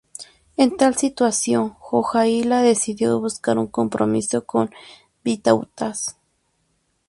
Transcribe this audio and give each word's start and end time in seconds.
En 0.57 0.77
tal 0.77 0.95
situación, 0.97 1.75
Jogaila 1.77 2.63
decidió 2.63 3.19
buscar 3.19 3.59
un 3.59 3.67
compromiso 3.67 4.43
con 4.47 4.71
Vytautas. 5.23 6.17